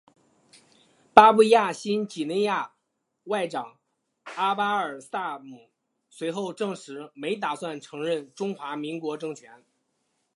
[1.13, 2.73] 巴布亚新几内亚
[3.25, 3.77] 外长
[4.35, 5.69] 阿巴尔萨姆
[6.09, 9.63] 随后证实没打算承认中华民国政权。